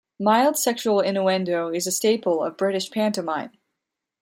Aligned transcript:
Mild 0.19 0.57
sexual 0.57 0.99
innuendo 1.01 1.67
is 1.71 1.85
a 1.85 1.91
staple 1.91 2.43
of 2.43 2.57
British 2.57 2.89
pantomime. 2.89 3.51